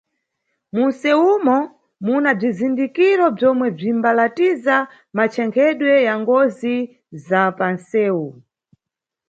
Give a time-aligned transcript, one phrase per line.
[0.73, 1.57] Munʼsewumo
[2.05, 4.75] muna bzizindikiro bzomwe bzimbalatiza
[5.17, 6.75] machenkhedwe ya ngozi
[7.25, 8.27] za panʼsewu.